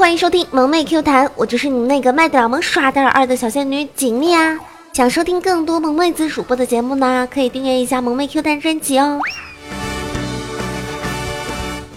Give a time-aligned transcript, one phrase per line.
[0.00, 4.58] 欢迎收听萌妹 Q 弹，我就是你们那个卖得了萌、耍得了二的小仙女锦觅啊！
[4.94, 9.20] 想收听更多萌妹子主播的节目呢，可以订阅一下萌妹 Q 弹专辑哦。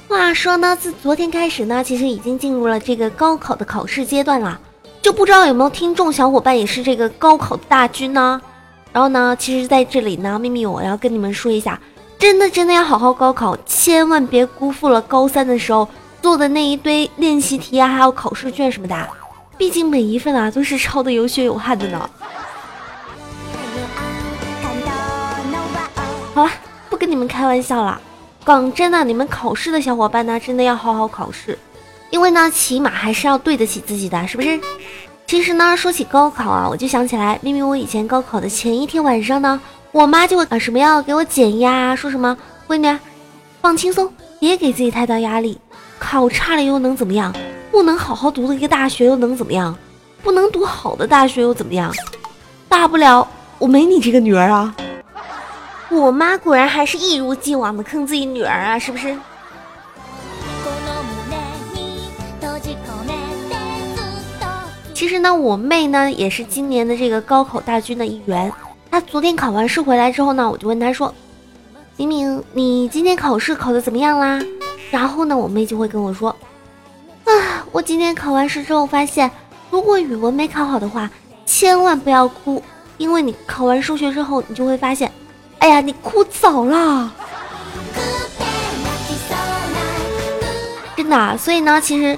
[0.10, 4.60] 话说呢，自昨天开始呢，其实已经进入了这个高考的考试阶段了，
[5.02, 8.42] 就不知道有没有听众小伙伴也是这个高考的大军呢？
[8.92, 11.80] 然后呢，其实在这里呢，秘密我要跟你们说一下，
[12.20, 15.88] 真的真的要好好高考，千万别辜负了高三的时候。
[16.24, 18.96] 做的那一堆练习题啊，还有考试卷什么的，
[19.58, 22.10] 毕竟每一份啊都是抄的有血有汗的呢。
[26.34, 26.52] 好了，
[26.90, 28.00] 不跟你们开玩笑了，
[28.46, 31.60] 讲真的，你们考试的小伙伴呢，真的要好好考试，
[32.10, 34.58] 因为呢，起码还是要对得起自己的，是不是？
[35.28, 39.60] 其实呢，说起高考啊，我就想起来，明明我以前高考的前一天晚上呢，
[39.92, 42.98] 我妈就会啊什么要给我减压，说什么闺女
[43.62, 45.60] 放轻松，别给自己太大压力。
[46.04, 47.34] 考差了又能怎么样？
[47.72, 49.76] 不能好好读的一个大学又能怎么样？
[50.22, 51.92] 不能读好的大学又怎么样？
[52.68, 53.26] 大不了
[53.58, 54.76] 我没你这个女儿啊！
[55.90, 59.18] 我妈果然还是一如既往的坑自己女儿啊，是不是？
[64.94, 68.52] 其实呢，我妹呢也是今年的这个高考大军的一员。
[68.92, 71.14] 她昨天考完试回来之后呢，我就问她说
[71.98, 74.40] ：“明明，你今天考试考的怎么样啦？”
[74.94, 76.30] 然后呢，我妹就会跟我说
[77.26, 79.32] ：“啊，我今天考完试之后发现，
[79.72, 81.10] 如果语文没考好的话，
[81.48, 82.62] 千万不要哭，
[83.00, 85.12] 因为你考完数学之后，你就会发现，
[85.58, 87.12] 哎呀，你哭早了，
[90.96, 91.36] 真的。
[91.40, 92.16] 所以呢，其实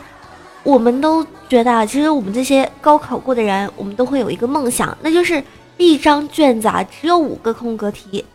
[0.61, 5.41] 我们都觉得，其实我们这些高考过的人，我们都会有一个梦想，那就是
[5.77, 8.25] 一张卷子啊，只有五个空格题，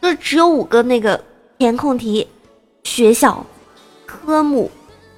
[0.00, 1.20] 就是只有五个那个
[1.58, 2.28] 填空题，
[2.84, 3.44] 学校。”
[4.08, 4.70] 科目、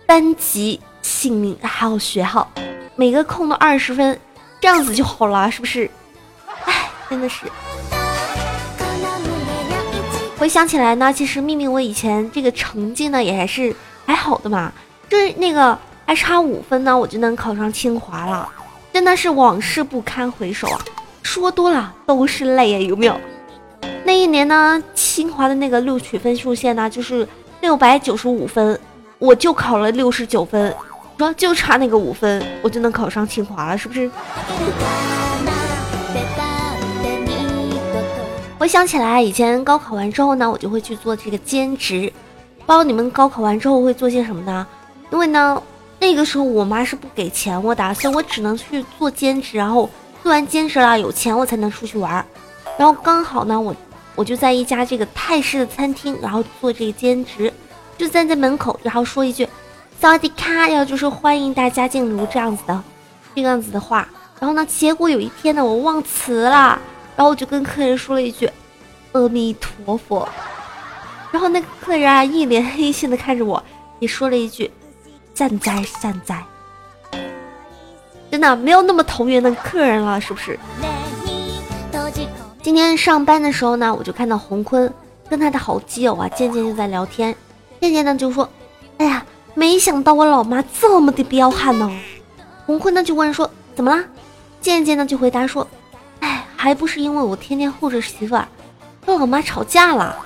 [0.05, 2.51] 班级、姓名还有学号，
[2.97, 4.19] 每个空都二十分，
[4.61, 5.89] 这样子就好了，是不是？
[6.65, 7.47] 哎，真的是。
[10.37, 13.73] 回想起来呢，其实明明我以前这个成绩呢也还是
[14.05, 14.73] 还好的嘛，
[15.09, 18.49] 就是那个还差五分呢，我就能考上清华了，
[18.93, 20.81] 真的是往事不堪回首啊！
[21.23, 23.17] 说多了都是泪啊，有没有？
[24.03, 27.29] 那一年呢，清华的那个录取分数线呢，就是。
[27.61, 28.79] 六百九十五分，
[29.19, 30.75] 我就考了六十九分，
[31.19, 34.11] 说就差那个五分，我就能考上清华了，是不是？
[38.59, 42.11] 我想起来，以前高考完之后呢，我就会去做这个兼职。
[42.59, 44.67] 不知道你们高考完之后会做些什么呢？
[45.11, 45.63] 因为呢，
[45.99, 49.89] 那个时候我妈是不给钱我的，所以我只能去做兼职，然后
[50.23, 52.25] 做完兼职了有钱我才能出去玩。
[52.79, 53.77] 然后刚好呢，我。
[54.21, 57.51] 我就在一家这个泰式的餐厅，然后做这个兼职，
[57.97, 59.49] 就站在门口，然后说一句
[59.99, 62.83] “萨瓦迪卡”，要就是欢迎大家进入这样子的，
[63.35, 64.07] 这样子的话。
[64.39, 66.79] 然后呢，结果有一天呢，我忘词了，
[67.17, 68.47] 然后我就跟客人说了一句
[69.13, 70.29] “阿弥陀佛”，
[71.33, 73.65] 然后那个客人啊，一脸黑线的看着我，
[74.01, 74.71] 也说了一句
[75.35, 76.45] “善哉善哉”，
[78.31, 80.59] 真的没有那么投缘的客人了，是不是？
[82.63, 84.93] 今天上班的时候呢，我就看到洪坤
[85.31, 87.35] 跟他的好基友啊渐渐就在聊天。
[87.81, 88.47] 渐渐呢就说
[88.99, 91.91] ：“哎呀，没想到我老妈这么的彪悍呢。”
[92.67, 94.05] 洪坤呢就问说：“怎么啦？”
[94.61, 95.67] 渐渐呢就回答说
[96.21, 98.47] ：“哎，还不是因为我天天护着媳妇儿，
[99.07, 100.19] 跟老妈吵架了。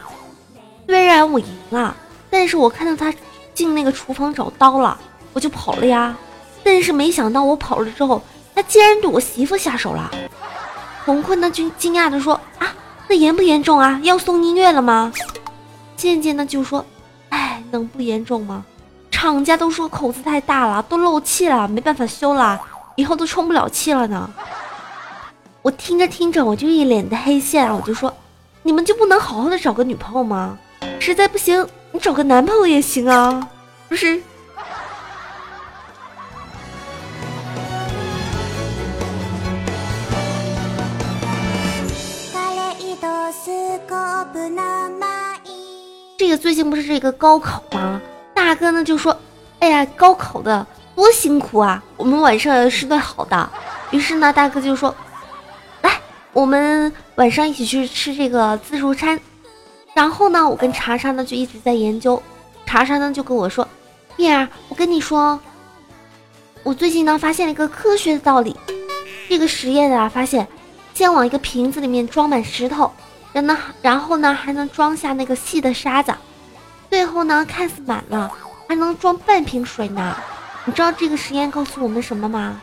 [0.89, 1.97] 虽然我赢了，
[2.29, 3.15] 但是我看到他
[3.55, 4.99] 进那个厨房找刀了，
[5.33, 6.17] 我就跑了呀。
[6.65, 8.21] 但是没想到我跑了之后，
[8.57, 10.11] 他竟然对我媳妇下手了。”
[11.05, 12.75] 红坤呢就惊讶的说：“啊，
[13.09, 14.01] 那严不严重啊？
[14.03, 15.13] 要送医院了吗？”
[15.97, 16.85] 渐渐呢就说
[17.29, 18.65] ：“哎，能不严重吗？
[19.11, 22.61] 厂家都说口子太大了，都漏气了，没办法修了，
[22.97, 24.29] 以后都充不了气了呢。”
[25.63, 28.13] 我听着听着，我就一脸的黑线，我就说
[28.63, 30.59] ：“你们就不能好好的找个女朋友吗？
[30.99, 33.49] 实在不行，你找个男朋友也行啊，
[33.89, 34.23] 不是？”
[46.25, 48.01] 这个最近不是这个高考吗？
[48.33, 49.15] 大哥呢就说
[49.61, 50.67] ：“哎呀，高考的
[50.97, 53.51] 多辛苦啊，我们晚上要吃顿好的。”
[53.93, 54.97] 于是呢，大哥就说
[55.83, 56.01] ：“来，
[56.33, 59.21] 我们晚上一起去吃这个自助餐。”
[59.93, 62.23] 然后呢，我跟查查呢就一直在研究。
[62.65, 63.69] 查查呢就跟我说
[64.17, 65.39] ：“燕儿，我跟你说，
[66.63, 68.57] 我最近呢发现了一个科学的道理。
[69.29, 70.49] 这个实验啊，发现
[70.95, 72.91] 先往一个瓶子里面装满石头。”
[73.35, 76.15] 然后，然后呢，还能装下那个细的沙子，
[76.89, 78.33] 最后呢，看似满了，
[78.69, 80.17] 还能装半瓶水呢。
[80.65, 82.63] 你知道这个实验告诉我们什么吗？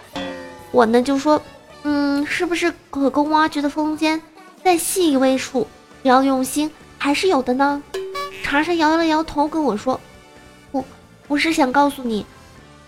[0.71, 1.39] 我呢就说，
[1.83, 4.19] 嗯，是不是可供挖掘的空间
[4.63, 5.67] 在细微处，
[6.01, 7.83] 只要用心还是有的呢？
[8.41, 9.99] 茶茶摇了摇头跟我说，
[10.71, 10.83] 我
[11.27, 12.25] 我是想告诉你，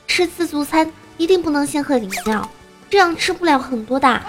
[0.07, 2.49] 吃自助餐一定不能先喝饮料，
[2.89, 4.21] 这样吃不了很多的。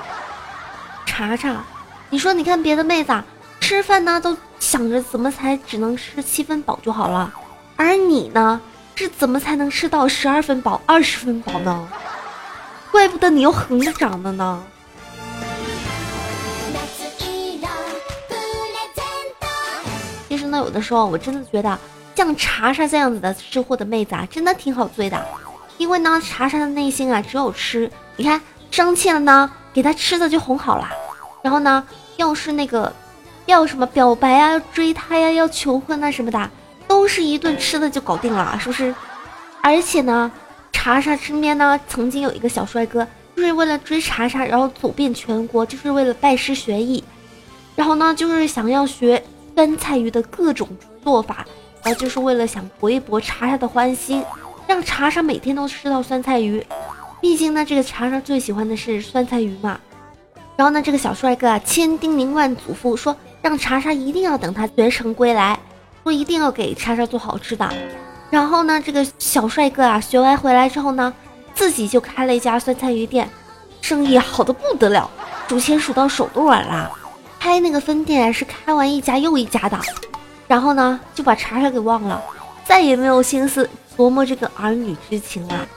[1.07, 1.65] 茶茶，
[2.11, 3.12] 你说你看别的妹子
[3.66, 7.32] 吃饭呢都想着怎么才只能吃七分饱就好了，
[7.76, 8.61] 而你呢
[8.94, 11.88] 是怎么才能吃到十二分饱、二十分饱呢？
[12.93, 14.62] 怪不得你又横着长的呢。
[20.28, 21.78] 其实呢，有的时候我真的觉得
[22.14, 25.19] 像查查这样子的吃货的妹子啊，真的挺好追的。
[25.78, 27.90] 因为呢，查查的内心啊只有吃。
[28.16, 28.38] 你看
[28.70, 30.87] 生气了呢，给他吃的就哄好了。
[31.43, 31.82] 然后呢，
[32.19, 32.93] 要是那个
[33.46, 36.50] 要什么表白啊、要追他呀、要求婚啊什么的，
[36.87, 38.94] 都是一顿吃的就搞定了，是不是？
[39.62, 40.31] 而且呢。
[40.76, 47.02] 查查身边呢，曾经有一个小帅哥，就是为了追查查，然后走遍全国，就是为了拜师学艺。
[47.75, 49.23] 然后呢，就是想要学
[49.55, 50.69] 酸菜鱼的各种
[51.02, 51.47] 做法，
[51.82, 54.23] 然后就是为了想博一博查查的欢心，
[54.67, 56.62] 让查查每天都吃到酸菜鱼。
[57.19, 59.81] 毕竟呢，这个查查最喜欢的是酸菜鱼嘛。
[60.55, 65.61] 然后呢，这个小帅哥啊，千叮咛万嘱咐说，让查查一定要等他学成归来，
[66.02, 67.70] 说一定要给查查做好吃的。
[68.31, 71.12] 然后呢，这个小帅哥啊，学完回来之后呢，
[71.55, 73.29] 自己就开了一家酸菜鱼店，
[73.82, 75.11] 生意好的不得了，
[75.46, 76.91] 数钱数到手都软了。
[77.38, 79.79] 开那个分店是开完一家又一家的，
[80.49, 82.23] 然后呢，就把茶茶给忘了，
[82.64, 85.69] 再也没有心思琢磨这个儿女之情了。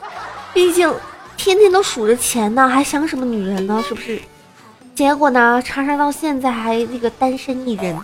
[0.54, 0.90] 毕竟
[1.36, 3.84] 天天都数着钱呢，还想什么女人呢？
[3.86, 4.22] 是不是？
[4.98, 7.96] 结果呢，茶茶到现在还那个单身一人，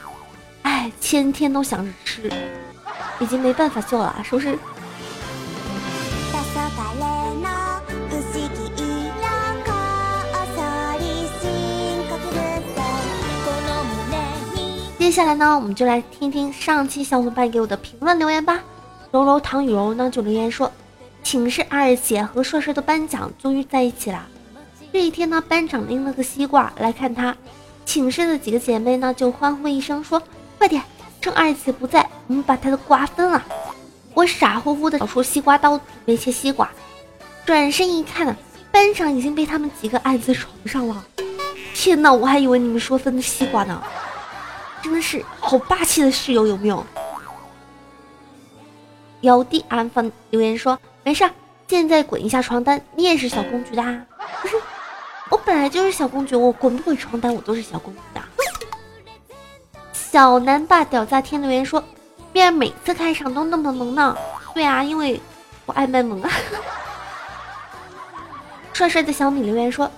[0.62, 2.32] 哎，天天都想着吃。
[3.20, 4.56] 已经没办法救了，是不是？
[15.00, 18.60] 接下来呢，我们就来听听上期小伙伴给我的评论留言吧。
[19.10, 20.72] 柔柔唐雨柔呢就留言说，
[21.24, 24.28] 寝室二姐和帅帅的班长终于在一起了。
[24.94, 27.36] 这一天呢，班长拎了个西瓜来看他，
[27.84, 30.22] 寝室的几个姐妹呢就欢呼一声说
[30.60, 30.84] ：“快点！”
[31.20, 33.44] 趁二姐不在，我们把她的瓜分了。
[34.14, 36.70] 我傻乎乎的找出西瓜刀，准备切西瓜。
[37.44, 38.38] 转身一看，
[38.72, 41.04] 班长已经被他们几个按在床上了。
[41.74, 43.82] 天哪，我还以为你们说分的西瓜呢。
[44.84, 46.86] 真的是好霸气的室友，有没有？
[49.22, 51.28] 有的安放留言说没事，
[51.68, 53.82] 现在滚一下床单，你也是小公举的。
[53.82, 54.06] 不是，
[55.34, 58.22] 我本来就是小公举，我滚不滚床单，我都是小公主的。
[59.92, 61.84] 小南霸屌炸天留言说
[62.32, 64.16] ：“面每次开场都那么萌呢。”
[64.54, 65.20] 对啊，因为
[65.66, 66.30] 我爱卖萌啊。
[68.74, 69.90] 帅帅的小米留言说：“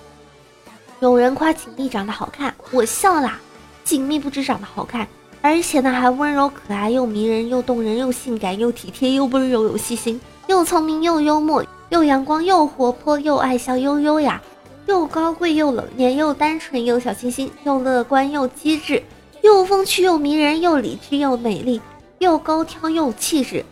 [1.00, 3.38] 有人夸锦觅长得好看，我笑啦。
[3.84, 5.06] 锦觅不止长得好看，
[5.42, 14.40] 而且呢还温柔可爱，又迷人又动人，又性感又体贴又温柔又细心，又聪明又幽默，又阳光又活泼，又爱笑又优雅，
[14.86, 19.02] 又高贵又冷艳，又单纯又小清新，又乐观又机智。”
[19.42, 21.80] 又风趣又迷人，又理智又美丽，
[22.18, 23.64] 又高挑又气质，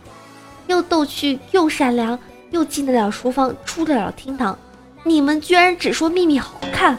[0.67, 2.17] 又逗趣又善良，
[2.51, 4.57] 又进得了书房，出得了厅堂。
[5.03, 6.97] 你们居然只说秘密好看？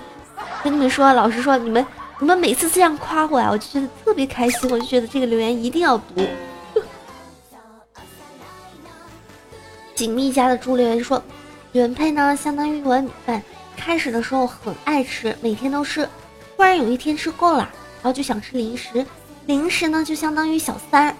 [0.62, 1.86] 跟你们说，老实说，你们
[2.18, 6.26] 你们每次这样夸我呀，我就觉得特别开心，我就觉得这个留言一定要读。
[9.94, 11.22] 锦觅家的猪留言说，
[11.72, 13.42] 原配呢相当于一碗米饭，
[13.76, 16.08] 开始的时候很爱吃，每天都吃，
[16.56, 17.68] 突然有一天吃够了。
[18.02, 19.04] 然后就想吃零食，
[19.46, 21.16] 零食呢就相当于小三，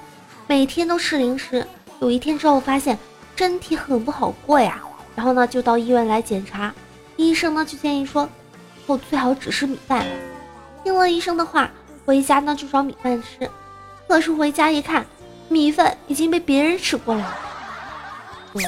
[0.47, 1.67] 每天都吃零食。
[2.01, 2.97] 有一天之后发现
[3.35, 4.81] 身体很不好过呀，
[5.17, 6.73] 然后呢就到医院来检查，
[7.17, 10.07] 医生呢就建议说以，后最好只吃米饭。
[10.85, 11.69] 听了医生的话，
[12.05, 13.51] 回家呢就找米饭吃，
[14.07, 15.05] 可是回家一看，
[15.49, 17.37] 米饭已经被别人吃过了。
[18.53, 18.63] 嗯，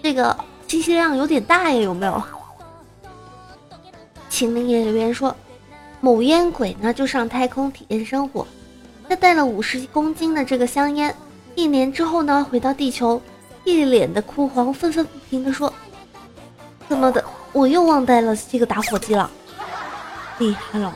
[0.00, 0.36] 这个
[0.68, 2.22] 信息量有点大呀，有没有？
[4.38, 5.34] 秦林也留言说。
[6.00, 8.46] 某烟鬼呢就上太空体验生活，
[9.08, 11.12] 他带了五十公斤的这个香烟，
[11.56, 13.20] 一年之后呢回到地球，
[13.64, 15.74] 一脸的枯黄，愤愤不平的说
[16.88, 19.28] ：“怎么的，我又忘带了这个打火机了，
[20.38, 20.94] 厉害了！”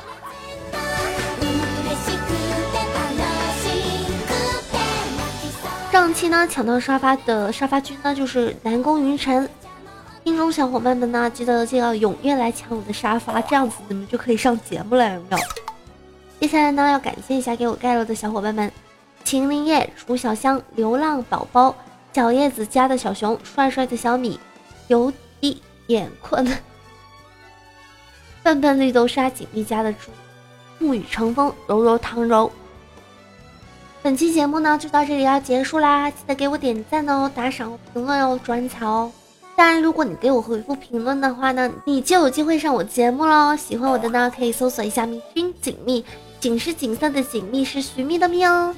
[5.91, 9.51] 上期呢抢到沙发的沙发君呢就是南宫云晨。
[10.25, 15.38] 听众小伙伴们呢，记得就要踊跃来抢我的沙发，这样子你们就可以上节目了，有没有？
[16.41, 18.71] 接下来呢，要感谢一下给我盖楼的小伙伴们：
[19.25, 21.75] 秦林叶、楚小香、流浪宝宝、
[22.12, 24.38] 小叶子家的小熊、帅帅的小米、
[24.87, 26.47] 有一点困。
[28.45, 30.11] 笨笨绿豆沙，锦觅家的猪，
[30.81, 32.50] 沐雨成风，柔柔汤柔。
[34.02, 39.11] 本期节目呢就到这里要结束啦，记得给我点赞哦，打赏、评论哦，转采哦。
[39.55, 43.55] 当然，如果你给我回复评论的话呢，你就有机会上我节目喽。
[43.55, 46.05] 喜欢我的呢，可以搜索一下“迷君锦觅”，
[46.41, 48.75] 锦是锦色的锦，觅是寻觅的觅哦。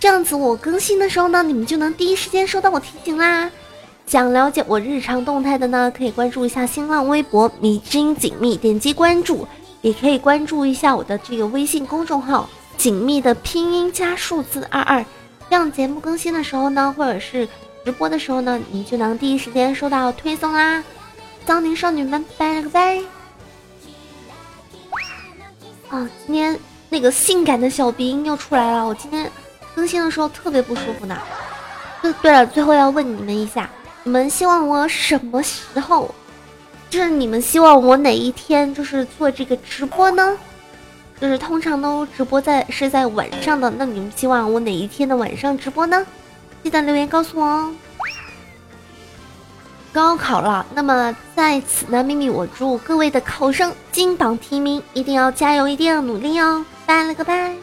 [0.00, 3.50] 这样子我更新的时候呢，你们就能第一时间收到我提醒啦。
[4.06, 9.46] 想了解我日常动态的呢，可以关注一下新浪微博“迷君锦觅”，点击关注，
[9.82, 12.48] 也可以关注一下我的这个微信公众号。
[12.76, 15.04] 紧密的拼音加数字二二，
[15.50, 17.48] 这样节目更新的时候呢，或者是
[17.88, 20.84] 直播的时候呢，你就能第一时间收到推送啦。
[21.46, 22.98] 骚宁少女们，拜了个拜。
[25.88, 29.32] 啊，今天那个性感的小鼻音又出来了，我今天
[29.74, 31.16] 更新的时候特别不舒服呢。
[32.02, 33.70] 对对了，最后要问你们一下，
[34.04, 36.14] 你们希望我什么时候？
[36.90, 40.36] 就是你们希望我哪一天就是做这个直播呢？
[41.18, 46.06] 就是通常都直播在是在晚上的，那你们希望我哪一天的晚上直播呢？
[46.68, 47.72] 记得留言告诉我哦。
[49.90, 56.62] 高考了，那么在此呢，秘密我祝各位的考生金榜题名，一定要加油，一定要努力哦！
[56.84, 57.54] 拜了个拜。